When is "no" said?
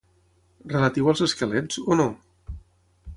2.01-2.09